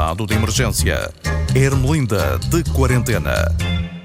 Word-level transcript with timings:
estado 0.00 0.26
de 0.26 0.34
emergência. 0.34 1.12
Ermelinda 1.54 2.38
de 2.38 2.64
quarentena. 2.72 3.34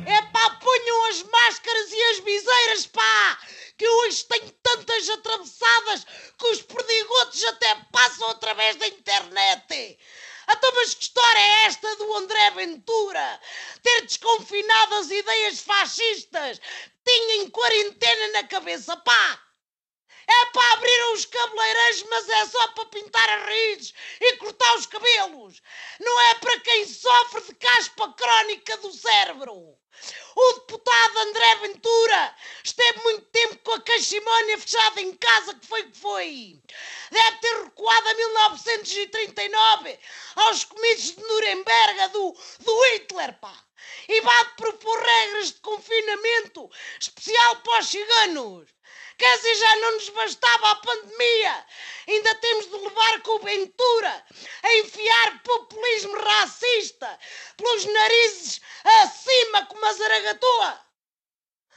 É 0.06 0.22
pá, 0.24 0.50
ponham 0.62 1.06
as 1.06 1.24
máscaras 1.24 1.90
e 1.90 2.04
as 2.04 2.20
viseiras, 2.20 2.86
pá! 2.88 3.40
Que 3.78 3.88
hoje 3.88 4.26
tenho 4.26 4.52
tantas 4.62 5.10
atravessadas 5.10 6.06
que 6.38 6.48
os 6.48 6.62
perdigotos 6.64 7.44
até 7.46 7.76
passam 7.94 8.30
através 8.30 8.76
da 8.76 8.88
internet. 8.88 9.98
Então, 10.50 10.72
mas 10.76 10.94
que 10.94 11.04
história 11.04 11.40
é 11.40 11.66
esta 11.68 11.96
do 11.96 12.14
André 12.18 12.52
Ventura? 12.52 13.40
Ter 13.82 14.02
desconfinado 14.02 14.96
as 14.96 15.10
ideias 15.10 15.62
fascistas 15.62 16.60
tinha 17.06 17.36
em 17.42 17.50
quarentena 17.50 18.34
na 18.34 18.44
cabeça, 18.44 18.98
pá! 18.98 19.45
É 20.28 20.46
para 20.48 20.74
abrir 20.74 21.14
os 21.14 21.26
cabeleireiros, 21.26 22.04
mas 22.10 22.30
é 22.30 22.46
só 22.46 22.68
para 22.70 22.86
pintar 22.86 23.30
as 23.30 23.44
raízes 23.44 23.94
e 24.20 24.38
cortar 24.38 24.76
os 24.76 24.86
cabelos. 24.86 25.62
Não 26.00 26.22
é 26.22 26.36
para 26.36 26.60
quem 26.62 26.88
sofre 26.88 27.42
de 27.42 27.56
caspa 27.56 28.12
crónica 28.14 28.78
do 28.78 28.92
cérebro. 28.92 29.78
O 30.36 30.54
deputado 30.54 31.20
André 31.20 31.56
Ventura 31.56 32.36
esteve 32.64 33.02
muito 33.04 33.26
tempo 33.28 33.58
com 33.60 33.72
a 33.72 33.82
cachimónia 33.82 34.58
fechada 34.58 35.00
em 35.00 35.16
casa, 35.16 35.56
que 35.56 35.66
foi 35.66 35.84
que 35.84 35.98
foi. 35.98 36.62
Deve 37.10 37.38
ter 37.38 37.64
recuado 37.64 38.10
a 38.10 38.14
1939 38.14 40.00
aos 40.36 40.66
comícios 40.66 41.16
de 41.16 41.22
Nuremberg 41.22 42.08
do, 42.10 42.38
do 42.60 42.84
Hitler, 42.84 43.40
pá. 43.40 43.58
E 44.10 44.22
vai 44.22 44.46
propor 44.56 45.02
regras 45.02 45.54
de 45.54 45.62
confinamento 45.62 46.70
especial 47.00 47.56
para 47.62 47.80
os 47.80 47.88
ciganos. 47.88 48.68
Dizer, 49.18 49.56
já 49.56 49.76
não 49.78 49.92
nos 49.94 50.10
bastava 50.10 50.72
a 50.72 50.76
pandemia. 50.76 51.66
Ainda 52.08 52.36
temos 52.36 52.66
de 52.66 52.78
levar 52.78 53.22
com 53.22 53.40
Ventura 53.40 54.26
a 54.64 54.74
enfiar 54.76 55.44
populismo 55.44 56.18
racista 56.18 57.20
pelos 57.58 57.86
narizes 57.86 58.62
acima 58.84 59.66
como 59.68 59.86
a 59.86 59.94
zaragatoa. 59.94 60.86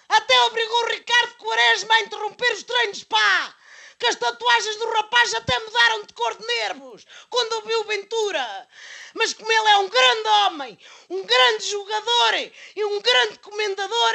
Até 0.09 0.41
obrigou 0.43 0.85
o 0.85 0.89
Ricardo 0.89 1.35
Quaresma 1.35 1.95
a 1.95 2.01
interromper 2.01 2.53
os 2.53 2.63
treinos, 2.63 3.05
pá! 3.05 3.58
Que 3.99 4.07
as 4.07 4.17
tatuagens 4.17 4.77
do 4.77 4.91
rapaz 4.91 5.35
até 5.35 5.59
mudaram 5.59 6.05
de 6.05 6.15
cor 6.15 6.35
de 6.37 6.47
nervos 6.47 7.05
quando 7.29 7.53
ouviu 7.55 7.85
Ventura. 7.85 8.69
Mas 9.15 9.35
como 9.35 9.51
ele 9.51 9.69
é 9.69 9.79
um 9.79 9.89
grande 9.89 10.29
homem, 10.29 10.79
um 11.11 11.25
grande 11.25 11.65
jogador 11.67 12.35
e 12.77 12.85
um 12.85 13.01
grande 13.01 13.39
comendador, 13.41 14.15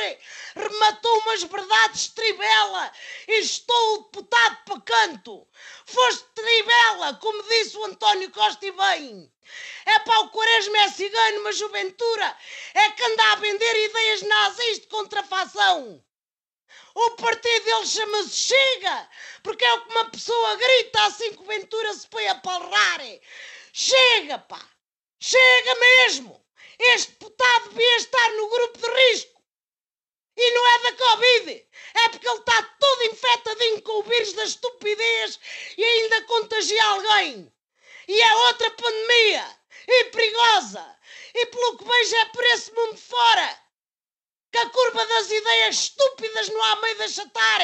rematou 0.56 1.20
umas 1.20 1.44
verdades 1.44 2.08
tribela 2.10 2.92
e 3.28 3.40
estou 3.40 4.04
deputado 4.04 4.58
para 4.66 4.82
canto. 4.82 5.48
Foste 5.86 6.24
tribela, 6.34 7.16
como 7.16 7.44
disse 7.44 7.76
o 7.78 7.86
António 7.86 8.32
Costa 8.32 8.66
e 8.66 8.72
bem. 8.72 9.34
É 9.86 10.00
para 10.00 10.22
o 10.22 10.30
Quaresma 10.30 10.78
é 10.80 10.90
cigano, 10.90 11.44
mas 11.44 11.60
o 11.60 11.70
Ventura 11.70 12.38
é 12.74 12.90
que 12.92 13.04
anda 13.04 13.32
a 13.32 13.36
vender 13.36 13.86
ideias 13.86 14.22
nazis 14.22 14.80
de 14.80 14.88
contrafação. 14.88 16.02
O 16.96 17.12
partido 17.12 17.66
dele 17.66 17.86
chama-se 17.86 18.36
Chega, 18.36 19.10
porque 19.42 19.66
é 19.66 19.74
o 19.74 19.82
que 19.82 19.92
uma 19.92 20.10
pessoa 20.12 20.56
grita 20.56 21.04
assim 21.06 21.34
que 21.34 21.42
o 21.42 21.46
Ventura 21.46 21.94
se 21.94 22.08
põe 22.08 22.28
a 22.28 22.36
palrar. 22.36 23.02
Chega, 23.72 24.38
pá! 24.40 24.62
Chega 25.20 25.76
mesmo! 25.76 26.44
Este 26.78 27.12
deputado 27.12 27.70
devia 27.70 27.98
estar 27.98 28.32
no 28.34 28.50
grupo 28.50 28.78
de 28.80 28.88
risco. 28.88 29.42
E 30.36 30.52
não 30.52 30.68
é 30.68 30.80
da 30.80 30.94
Covid, 30.94 31.68
é 31.94 32.10
porque 32.10 32.28
ele 32.28 32.40
está 32.40 32.64
todo 32.80 33.04
infectadinho 33.04 33.82
com 33.84 34.00
o 34.00 34.04
vírus 34.04 34.34
da 34.34 34.44
estupidez 34.44 35.40
e 35.78 35.84
ainda 35.84 36.24
contagia 36.24 36.86
alguém. 36.86 37.54
E 38.08 38.22
é 38.22 38.36
outra 38.48 38.72
pandemia, 38.72 39.60
e 39.88 40.04
perigosa. 40.06 41.00
E 41.36 41.46
pelo 41.48 41.78
que 41.78 41.86
vejo 41.86 42.16
é 42.16 42.26
por 42.26 42.44
esse 42.46 42.72
mundo 42.74 42.98
fora 42.98 43.63
que 44.54 44.60
a 44.60 44.70
curva 44.70 45.04
das 45.08 45.32
ideias 45.32 45.76
estúpidas 45.76 46.48
não 46.50 46.64
há 46.64 46.76
meio 46.76 46.96
de 46.98 47.04
achatar. 47.06 47.62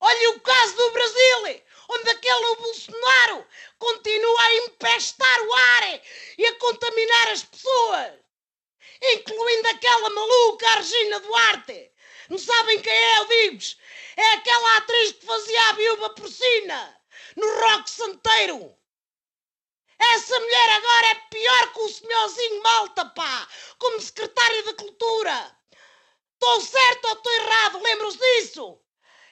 Olha 0.00 0.30
o 0.30 0.40
caso 0.40 0.76
do 0.76 0.90
Brasil, 0.92 1.64
onde 1.88 2.10
aquele 2.10 2.54
Bolsonaro 2.54 3.46
continua 3.76 4.42
a 4.42 4.54
empestar 4.58 5.40
o 5.40 5.54
ar 5.54 6.00
e 6.38 6.46
a 6.46 6.54
contaminar 6.60 7.28
as 7.32 7.42
pessoas, 7.42 8.12
incluindo 9.02 9.68
aquela 9.70 10.10
maluca 10.10 10.70
Regina 10.76 11.18
Duarte. 11.18 11.92
Não 12.28 12.38
sabem 12.38 12.80
quem 12.80 12.92
é, 12.92 13.18
eu 13.18 13.24
digo-vos. 13.24 13.76
É 14.16 14.32
aquela 14.34 14.76
atriz 14.76 15.12
que 15.12 15.26
fazia 15.26 15.68
a 15.68 15.72
viúva 15.72 16.10
porcina 16.10 17.00
no 17.34 17.60
Rock 17.60 17.90
Santeiro. 17.90 18.76
Essa 19.98 20.38
mulher 20.38 20.70
agora 20.70 21.06
é 21.08 21.14
pior 21.30 21.72
que 21.72 21.80
o 21.80 21.88
senhorzinho 21.88 22.62
Malta, 22.62 23.04
pá, 23.06 23.48
como 23.84 24.00
secretária 24.00 24.62
da 24.62 24.74
Cultura. 24.74 25.58
Estou 26.32 26.60
certo 26.62 27.04
ou 27.04 27.12
estou 27.12 27.32
errado? 27.34 27.82
Lembram-se 27.82 28.18
disso? 28.18 28.80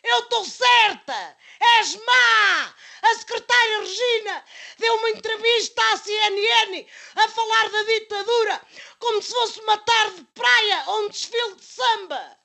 Eu 0.04 0.18
estou 0.18 0.44
certa! 0.44 1.38
És 1.78 1.96
má! 1.96 2.74
A 3.02 3.14
secretária 3.14 3.78
Regina 3.78 4.44
deu 4.78 4.94
uma 4.96 5.10
entrevista 5.10 5.82
à 5.92 5.96
CNN 5.96 6.86
a 7.16 7.28
falar 7.28 7.70
da 7.70 7.82
ditadura 7.82 8.66
como 8.98 9.22
se 9.22 9.32
fosse 9.32 9.60
uma 9.60 9.78
tarde 9.78 10.16
de 10.16 10.24
praia 10.34 10.84
ou 10.88 11.04
um 11.04 11.08
desfile 11.08 11.54
de 11.56 11.64
samba. 11.64 12.38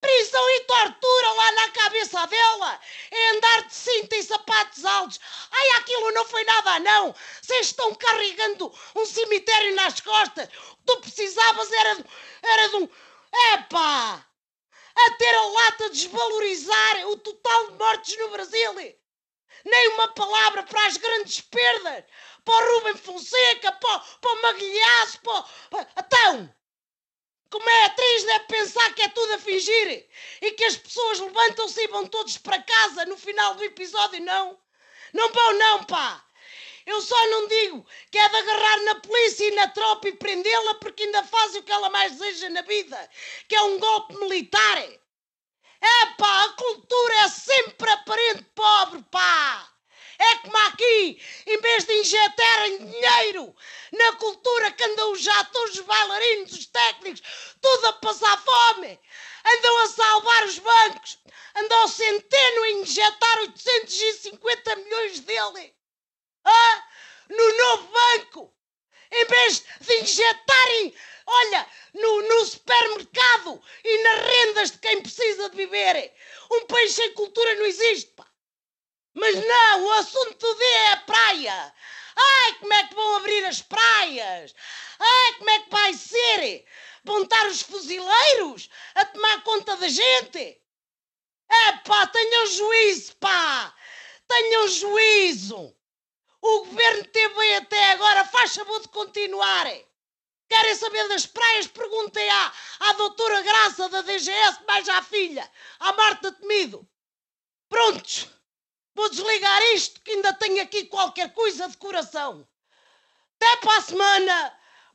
Prisão 0.00 0.50
e 0.50 0.60
tortura 0.60 1.32
lá 1.32 1.52
na 1.52 1.63
cabeça 1.74 2.26
dela 2.26 2.80
é 3.10 3.30
andar 3.30 3.62
de 3.66 3.74
cinta 3.74 4.16
e 4.16 4.22
sapatos 4.22 4.84
altos. 4.84 5.20
Ai, 5.50 5.70
aquilo 5.80 6.12
não 6.12 6.24
foi 6.24 6.44
nada, 6.44 6.78
não. 6.80 7.14
Vocês 7.42 7.66
estão 7.66 7.94
carregando 7.94 8.72
um 8.96 9.04
cemitério 9.04 9.74
nas 9.74 10.00
costas. 10.00 10.48
O 10.48 10.76
que 10.76 10.84
tu 10.86 11.00
precisavas 11.00 11.70
era, 11.72 11.94
de- 11.96 12.04
era 12.42 12.68
de 12.68 12.76
um. 12.76 12.88
Epá! 13.52 14.26
A 14.96 15.10
ter 15.18 15.34
a 15.34 15.46
lata 15.46 15.90
de 15.90 16.02
desvalorizar 16.02 17.08
o 17.08 17.16
total 17.18 17.70
de 17.70 17.78
mortes 17.78 18.18
no 18.18 18.30
Brasil. 18.30 18.74
Nem 19.64 19.88
uma 19.88 20.08
palavra 20.14 20.62
para 20.62 20.86
as 20.86 20.96
grandes 20.96 21.40
perdas. 21.40 22.04
Para 22.44 22.72
o 22.72 22.74
Rubem 22.76 22.96
Fonseca, 22.96 23.72
para, 23.72 23.98
para 23.98 24.32
o 24.32 24.42
Maguilhaço, 24.42 25.20
para... 25.22 25.44
Então! 25.98 26.53
Como 27.50 27.68
é 27.68 27.84
atriz, 27.84 28.24
deve 28.24 28.44
pensar 28.46 28.94
que 28.94 29.02
é 29.02 29.08
tudo 29.08 29.34
a 29.34 29.38
fingir 29.38 30.08
e 30.42 30.50
que 30.52 30.64
as 30.64 30.76
pessoas 30.76 31.20
levantam-se 31.20 31.80
e 31.80 31.88
vão 31.88 32.06
todos 32.06 32.36
para 32.38 32.62
casa 32.62 33.06
no 33.06 33.16
final 33.16 33.54
do 33.54 33.64
episódio, 33.64 34.20
não? 34.22 34.58
Não 35.12 35.32
vão, 35.32 35.52
não, 35.54 35.84
pá! 35.84 36.24
Eu 36.86 37.00
só 37.00 37.26
não 37.28 37.48
digo 37.48 37.86
que 38.10 38.18
é 38.18 38.28
de 38.28 38.36
agarrar 38.36 38.82
na 38.82 38.94
polícia 38.96 39.46
e 39.46 39.54
na 39.54 39.68
tropa 39.68 40.08
e 40.08 40.16
prendê-la 40.16 40.74
porque 40.74 41.04
ainda 41.04 41.24
faz 41.24 41.54
o 41.54 41.62
que 41.62 41.72
ela 41.72 41.88
mais 41.88 42.12
deseja 42.12 42.50
na 42.50 42.62
vida, 42.62 43.10
que 43.48 43.54
é 43.54 43.62
um 43.62 43.78
golpe 43.78 44.16
militar. 44.16 44.78
É 45.80 46.06
pá, 46.18 46.44
a 46.44 46.48
cultura 46.50 47.14
é 47.20 47.28
sempre 47.28 47.90
aparente 47.90 48.42
pobre, 48.54 49.02
pá! 49.10 49.70
É 50.18 50.36
como 50.36 50.56
aqui, 50.68 51.20
em 51.46 51.60
vez 51.60 51.84
de 51.84 51.92
injetarem 52.00 52.86
dinheiro 52.86 53.54
na 54.04 54.12
cultura 54.16 54.70
que 54.72 54.84
andam 54.84 55.12
os 55.12 55.26
atores, 55.26 55.78
os 55.78 55.80
bailarinos, 55.80 56.52
os 56.52 56.66
técnicos, 56.66 57.22
tudo 57.60 57.86
a 57.86 57.92
passar 57.94 58.36
fome, 58.42 59.00
andam 59.46 59.78
a 59.78 59.88
salvar 59.88 60.44
os 60.44 60.58
bancos, 60.58 61.18
andam 61.56 61.78
ao 61.80 61.88
centeno 61.88 62.62
a 62.62 62.70
injetar 62.72 63.38
850 63.40 64.76
milhões 64.76 65.20
dele. 65.20 65.74
Ah, 66.44 66.84
no 67.30 67.56
novo 67.56 67.88
banco, 67.88 68.54
em 69.10 69.24
vez 69.24 69.64
de 69.80 70.00
injetarem, 70.02 70.94
olha, 71.26 71.66
no, 71.94 72.22
no 72.22 72.44
supermercado 72.44 73.62
e 73.82 74.02
nas 74.02 74.20
rendas 74.26 74.70
de 74.72 74.78
quem 74.78 75.00
precisa 75.00 75.48
de 75.48 75.56
viver. 75.56 76.12
Um 76.50 76.66
país 76.66 76.92
sem 76.92 77.14
cultura 77.14 77.54
não 77.54 77.64
existe. 77.64 78.13
Mas 79.14 79.36
não, 79.36 79.84
o 79.84 79.92
assunto 79.92 80.38
do 80.38 80.54
dia 80.58 80.78
é 80.78 80.92
a 80.92 80.96
praia. 80.98 81.74
Ai, 82.16 82.52
como 82.60 82.72
é 82.72 82.86
que 82.86 82.94
vão 82.94 83.16
abrir 83.16 83.44
as 83.44 83.62
praias? 83.62 84.54
Ai, 84.98 85.32
como 85.34 85.50
é 85.50 85.58
que 85.60 85.70
vai 85.70 85.94
ser? 85.94 86.64
Vão 87.04 87.22
estar 87.22 87.46
os 87.46 87.62
fuzileiros 87.62 88.68
a 88.94 89.04
tomar 89.04 89.42
conta 89.42 89.76
da 89.76 89.88
gente? 89.88 90.60
É 91.48 91.72
pá, 91.84 92.06
tenham 92.08 92.46
juízo, 92.46 93.16
pá! 93.16 93.74
Tenham 94.26 94.68
juízo! 94.68 95.76
O 96.40 96.64
governo 96.64 97.04
teve 97.06 97.54
até 97.54 97.92
agora, 97.92 98.24
faz 98.24 98.54
favor 98.54 98.80
de 98.80 98.88
continuar. 98.88 99.66
Querem 100.48 100.74
saber 100.74 101.08
das 101.08 101.26
praias? 101.26 101.66
Perguntem 101.66 102.28
à, 102.28 102.52
à 102.80 102.92
doutora 102.94 103.42
Graça 103.42 103.88
da 103.88 104.02
DGS, 104.02 104.60
mais 104.66 104.88
à 104.88 105.02
filha, 105.02 105.50
à 105.80 105.92
Marta 105.92 106.32
Temido. 106.32 106.86
Prontos, 107.68 108.28
Vou 108.94 109.10
desligar 109.10 109.60
isto 109.74 110.00
que 110.00 110.12
ainda 110.12 110.32
tenho 110.32 110.62
aqui 110.62 110.84
qualquer 110.84 111.32
coisa 111.32 111.68
de 111.68 111.76
coração. 111.76 112.46
Até 113.36 113.56
para 113.56 113.78
a 113.78 113.82
semana. 113.82 114.52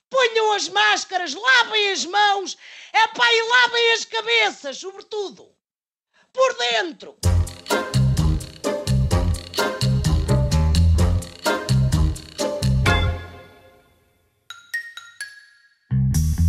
Ponham 0.10 0.54
as 0.54 0.68
máscaras, 0.70 1.36
lavem 1.36 1.92
as 1.92 2.04
mãos, 2.04 2.58
é 2.92 3.08
pá, 3.10 3.32
e 3.32 3.48
lavem 3.48 3.92
as 3.92 4.06
cabeças, 4.06 4.78
sobretudo. 4.80 5.46
Por 6.34 6.58
dentro. 6.58 7.16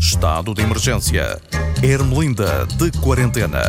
Estado 0.00 0.54
de 0.54 0.62
emergência. 0.62 1.42
Ermelinda 1.82 2.66
de 2.66 2.90
quarentena. 3.00 3.60